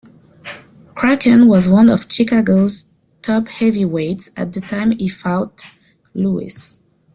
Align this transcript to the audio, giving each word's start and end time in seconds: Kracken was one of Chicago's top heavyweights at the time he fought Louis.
Kracken 0.95 1.45
was 1.45 1.69
one 1.69 1.87
of 1.87 2.11
Chicago's 2.11 2.87
top 3.21 3.47
heavyweights 3.47 4.31
at 4.35 4.51
the 4.51 4.59
time 4.59 4.97
he 4.97 5.07
fought 5.07 5.67
Louis. 6.15 6.79